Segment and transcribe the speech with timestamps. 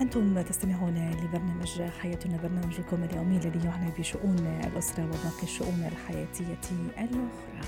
[0.00, 6.58] أنتم تستمعون لبرنامج حياتنا برنامجكم اليومي الذي يعنى بشؤون الأسرة وباقي الشؤون الحياتية
[6.98, 7.60] الأخرى.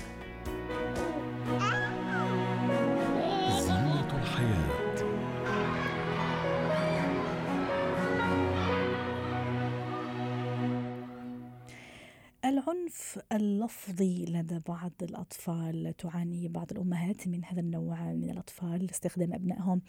[12.73, 19.81] العنف اللفظي لدى بعض الأطفال تعاني بعض الأمهات من هذا النوع من الأطفال استخدام أبنائهم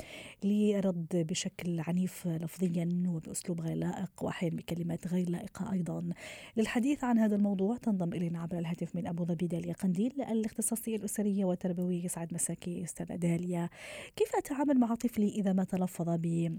[0.45, 6.11] لرد بشكل عنيف لفظيا وبأسلوب غير لائق وأحيانا بكلمات غير لائقة أيضا.
[6.57, 11.45] للحديث عن هذا الموضوع تنضم إلينا عبر الهاتف من أبو ظبي داليا قنديل الاختصاصية الأسرية
[11.45, 13.69] والتربوية يسعد مساكي أستاذة داليا.
[14.17, 16.59] كيف أتعامل مع طفلي إذا ما تلفظ ب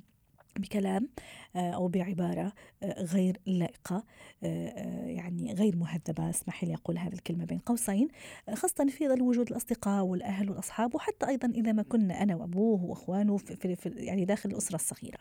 [0.59, 1.09] بكلام
[1.55, 4.03] آه، أو بعبارة آه، غير لائقة
[4.43, 8.07] آه، يعني غير مهذبة اسمحي لي أقول هذه الكلمة بين قوسين
[8.53, 13.37] خاصة في ظل وجود الأصدقاء والأهل والأصحاب وحتى أيضا إذا ما كنا أنا وأبوه وأخوانه
[13.37, 15.19] في, في يعني داخل الأسرة الصغيرة.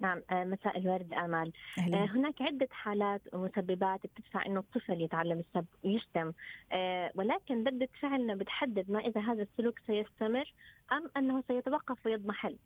[0.00, 1.12] نعم مساء الورد
[1.78, 2.04] أهلا.
[2.04, 6.32] هناك عدة حالات ومسببات بتدفع إنه الطفل يتعلم السب ويشتم
[7.14, 10.52] ولكن ردة فعلنا بتحدد ما إذا هذا السلوك سيستمر
[10.92, 12.56] أم أنه سيتوقف ويضمحل.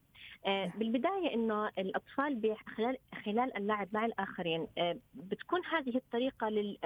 [0.46, 6.78] آه، بالبداية أنه الأطفال خلال خلال اللعب مع الآخرين آه، بتكون هذه الطريقة لل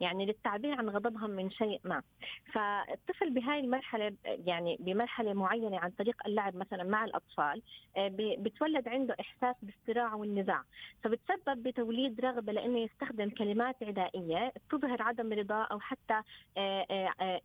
[0.00, 2.02] يعني للتعبير عن غضبهم من شيء ما.
[2.52, 7.62] فالطفل بهاي المرحلة يعني بمرحلة معينة عن طريق اللعب مثلا مع الأطفال
[7.96, 10.62] آه، بتولد عنده إحساس بالصراع والنزاع.
[11.02, 16.20] فبتسبب بتوليد رغبة لأنه يستخدم كلمات عدائية تظهر عدم رضاه أو حتى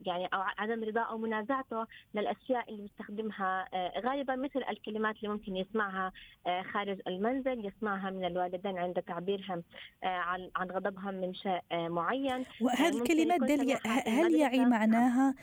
[0.06, 3.68] يعني أو عدم رضاه أو منازعته للأشياء اللي يستخدمها
[4.06, 6.12] غالبا مثل الكلمات اللي ممكن يسمعها
[6.48, 9.64] آه، خارج المنزل يسمعها من الوالدين عند تعبيرهم
[10.04, 15.36] آه، عن عن غضبهم من شيء آه، معين وهذه الكلمات داليا هل يعي معناها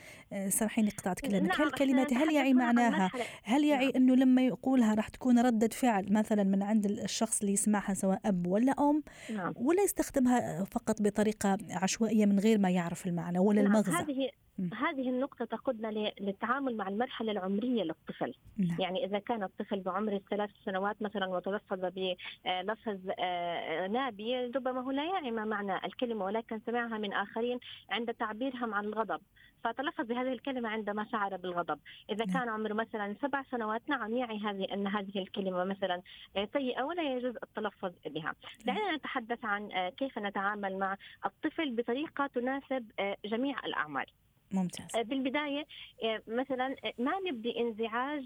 [0.49, 3.11] سامحيني قطعت كلامك نعم هل كلمات هل يعي معناها
[3.45, 3.97] هل يعي نعم.
[3.97, 8.47] أنه لما يقولها راح تكون ردة فعل مثلا من عند الشخص اللي يسمعها سواء أب
[8.47, 9.03] ولا أم
[9.35, 9.53] نعم.
[9.57, 13.73] ولا يستخدمها فقط بطريقة عشوائية من غير ما يعرف المعنى ولا نعم.
[13.73, 18.81] المغزى هذه هذه النقطة تقودنا للتعامل مع المرحلة العمرية للطفل نعم.
[18.81, 25.05] يعني إذا كان الطفل بعمر الثلاث سنوات مثلا وتلفظ بلفظ آه، نابي ربما هو لا
[25.05, 27.59] يعي ما معنى الكلمة ولكن سمعها من آخرين
[27.91, 29.21] عند تعبيرهم عن الغضب
[29.65, 31.79] فتلفظ بهذه الكلمة عندما شعر بالغضب
[32.11, 32.39] إذا نعم.
[32.39, 36.03] كان عمره مثلا سبع سنوات نعم يعي هذه أن هذه الكلمة مثلا
[36.37, 38.77] آه، سيئة ولا يجوز التلفظ بها نعم.
[38.77, 40.97] دعنا نتحدث عن آه، كيف نتعامل مع
[41.27, 42.91] الطفل بطريقة تناسب
[43.25, 44.07] جميع الأعمار
[44.53, 44.97] ممتاز.
[44.97, 45.67] آه، بالبداية
[46.05, 48.25] آه، مثلا آه، ما نبدي انزعاج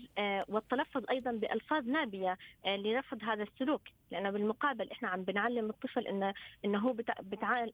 [0.48, 3.82] والتلفظ أيضا بألفاظ نابية لرفض هذا السلوك.
[4.10, 6.34] لأنه بالمقابل إحنا عم بنعلم الطفل انه
[6.64, 6.92] إنه هو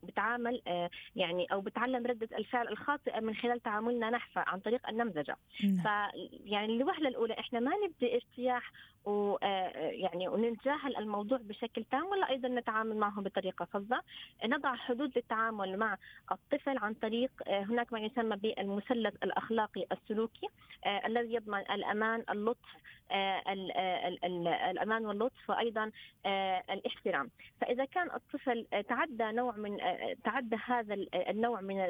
[0.03, 0.63] بتعامل
[1.17, 5.83] يعني أو بتعلم ردة الفعل الخاطئة من خلال تعاملنا نحن عن طريق النمذجة نعم.
[5.83, 8.73] فيعني الوهلة الأولى إحنا ما نبدي ارتياح
[9.05, 14.03] ويعني ونتجاهل الموضوع بشكل تام ولا أيضا نتعامل معه بطريقة فظة
[14.45, 15.97] نضع حدود للتعامل مع
[16.33, 20.49] الطفل عن طريق هناك ما يسمى بالمثلث الأخلاقي السلوكي
[20.87, 22.69] الذي يضمن الأمان اللطف
[24.71, 25.91] الأمان واللطف وأيضا
[26.71, 27.31] الاحترام
[27.61, 29.79] فإذا كان الطفل تعدى نوع من
[30.25, 31.81] تعدى هذا النوع من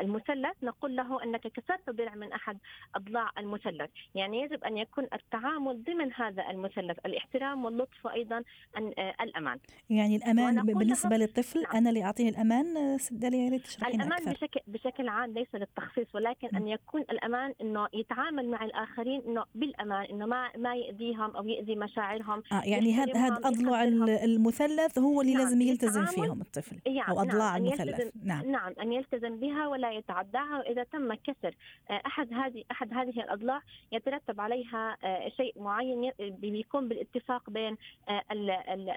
[0.00, 2.58] المثلث نقول له إنك كسرت ضلع من أحد
[2.94, 8.42] أضلاع المثلث يعني يجب أن يكون التعامل ضمن هذا المثلث الاحترام واللطف وأيضا
[8.76, 9.58] آه، الأمان
[9.90, 11.76] يعني الأمان بالنسبة للطفل نعم.
[11.76, 14.32] أنا اللي أعطيه الأمان آه، داليا يا ريت تشرحين الأمان أكثر.
[14.32, 16.56] بشكل بشكل عام ليس للتخصيص ولكن.
[16.56, 21.76] أن يكون الأمان إنه يتعامل مع الآخرين إنه بالأمان إنه ما ما يأذيهم أو يأذي
[21.76, 23.84] مشاعرهم آه يعني هذا هذا أضلع
[24.24, 25.42] المثلث هو اللي نعم.
[25.42, 27.66] لازم يلتزم فيهم الطفل يعني أو أضلاع نعم.
[27.66, 31.54] المثلث نعم نعم أن يلتزم بها ولا يتعداها وإذا تم كسر
[31.90, 33.62] آه، أحد هذه أحد هذه الأضلاع
[33.92, 34.96] يترتب عليها
[35.36, 37.76] شيء معين بيكون بالاتفاق بين
[38.08, 38.22] آه،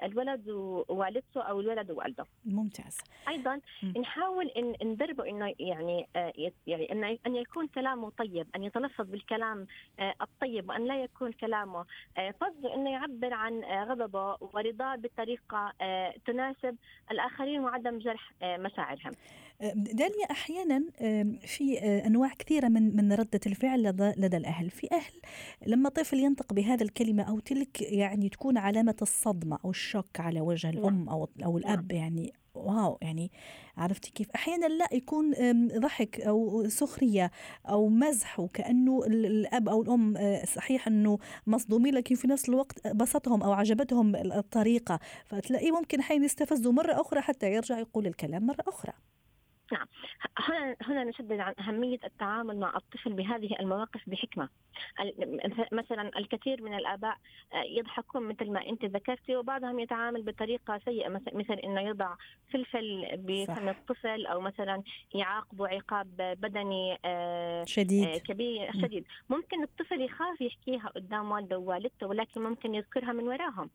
[0.04, 4.00] الولد ووالدته أو الولد ووالده ممتاز أيضا م.
[4.00, 6.32] نحاول ان ندربه إنه يعني آه،
[6.66, 9.66] يعني إن يكون كلامه طيب أن يتلفظ بالكلام
[9.98, 11.84] آه، الطيب وأن لا يكون كلامه
[12.16, 15.72] فظ إنه يعبر عن غضبه ورضاه بطريقة
[16.26, 16.76] تناسب
[17.10, 19.12] الآخرين وعدم جرح مشاعرهم
[19.74, 20.84] داليا أحيانا
[21.46, 23.82] في أنواع كثيرة من من ردة الفعل
[24.16, 25.12] لدى الأهل في أهل
[25.66, 30.70] لما طفل ينطق بهذا الكلمة أو تلك يعني تكون علامة الصدمة أو الشك على وجه
[30.70, 30.78] نعم.
[30.78, 32.02] الام أو أو الأب نعم.
[32.02, 33.30] يعني واو يعني
[33.76, 35.32] عرفتي كيف؟ أحيانا لا يكون
[35.78, 37.30] ضحك أو سخرية
[37.68, 43.42] أو مزح وكأنه الأب أو الأم آه، صحيح أنه مصدومين لكن في نفس الوقت بسطهم
[43.42, 48.92] أو عجبتهم الطريقة فتلاقيه ممكن حين يستفزوا مرة أخرى حتى يرجع يقول الكلام مرة أخرى.
[49.72, 49.86] نعم.
[50.38, 54.48] هنا هنا نشدد عن أهمية التعامل مع الطفل بهذه المواقف بحكمة.
[55.72, 57.16] مثلا الكثير من الآباء
[57.52, 62.14] آه، يضحكون مثل ما أنت ذكرتي وبعضهم يتعامل بطريقة سيئة مثل أنه يضع
[62.52, 64.82] فلفل بفم الطفل أو مثلا
[65.14, 68.08] يعاقبه عقاب بدني آه، شديد.
[68.08, 69.04] آه، كبير شديد.
[69.28, 73.70] ممكن الطفل يخاف يحكيها قدام والده ووالدته ولكن ممكن يذكرها من وراهم.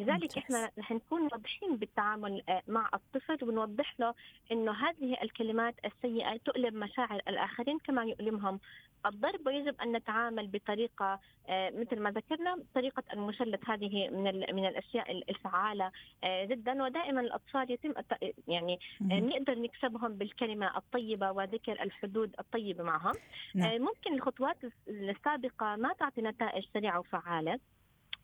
[0.00, 4.14] لذلك إحنا رح نكون واضحين بالتعامل آه، مع الطفل ونوضح له
[4.52, 8.60] إنه هذه الكلمات السيئة تؤلم مشاعر الآخرين كما يؤلمهم.
[9.06, 15.22] الضرب ويجب أن نتعامل بطريقة آه، مثل ما ذكرنا طريقة المشلت هذه من من الأشياء
[15.30, 15.90] الفعالة
[16.24, 16.82] آه، جدا.
[16.84, 17.92] ودائما الأطفال يتم
[18.48, 23.14] يعني نقدر نكسبهم بالكلمة الطيبة وذكر الحدود الطيبة معهم.
[23.54, 23.80] نعم.
[23.82, 24.56] ممكن الخطوات
[24.88, 27.58] السابقة ما تعطي نتائج سريعة وفعالة.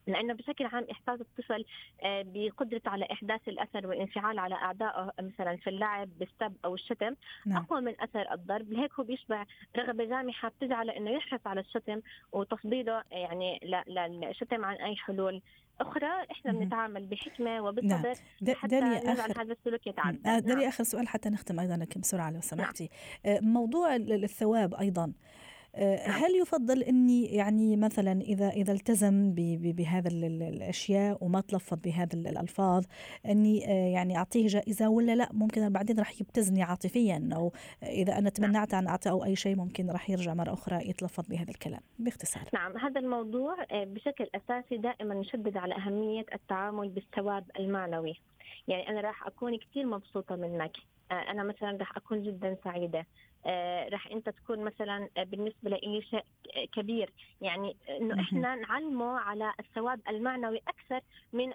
[0.07, 1.65] لأنه بشكل عام إحساس الطفل
[2.03, 7.15] آه، بقدرته على إحداث الأثر والانفعال على أعدائه مثلا في اللعب بالسب أو الشتم
[7.45, 7.63] نعم.
[7.63, 9.45] أقوى من أثر الضرب لهيك هو بيشبع
[9.77, 12.01] رغبة جامحة بتجعله إنه يحرص على الشتم
[12.31, 15.41] وتفضيله يعني للشتم عن أي حلول
[15.81, 18.55] أخرى إحنا بنتعامل بحكمة وبصبر نعم.
[18.55, 19.41] حتى آخر...
[19.41, 20.67] هذا السلوك يتعدى دالي نعم.
[20.67, 22.89] آخر سؤال حتى نختم أيضا لك بسرعة لو سمحتي
[23.25, 23.53] نعم.
[23.53, 25.36] موضوع الثواب أيضا آه،.
[26.05, 32.85] هل يفضل إني يعني مثلا إذا إذا التزم بهذا الأشياء وما تلفظ بهذا الألفاظ
[33.25, 37.51] إني آه، يعني أعطيه جائزة ولا لا؟ ممكن بعدين راح يبتزني عاطفيا أو
[37.83, 38.29] إذا أنا نعم.
[38.29, 42.43] تمنعت عن اعطائه أي شيء ممكن راح يرجع مرة أخرى يتلفظ بهذا الكلام باختصار.
[42.53, 48.19] نعم هذا الموضوع آه، بشكل أساسي دائما نشدد على أهمية التعامل بالثواب المعنوي.
[48.67, 50.71] يعني أنا راح أكون كثير مبسوطة منك.
[51.11, 52.99] أنا مثلا راح أكون جدا سعيدة.
[52.99, 53.05] آه،
[53.89, 56.23] راح انت تكون مثلا آه، بالنسبة لي شيء
[56.73, 57.13] كبير.
[57.41, 61.01] يعني إنه إحنا نعلمه على الثواب المعنوي أكثر
[61.33, 61.53] من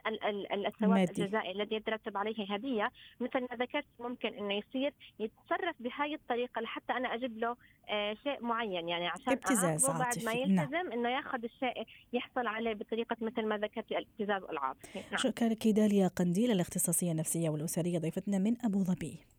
[0.66, 2.90] الثواب الجزائي الذي يترتب عليه هدية.
[3.20, 7.56] مثل ما ذكرت ممكن إنه يصير يتصرف بهاي الطريقة لحتى أنا أجيب له
[7.88, 8.88] آه، شيء معين.
[8.88, 10.32] يعني عشان ابتزاز بعد ما.
[10.32, 10.92] يلتزم نعم.
[10.92, 14.98] إنه ياخذ الشيء يحصل عليه بطريقة مثل ما ذكرت الابتزاز العاطفي.
[14.98, 15.16] نعم.
[15.16, 19.31] شكرا لك داليا قنديل الاختصاصية النفسية والأسرية ضيفتنا من أبو ظبي.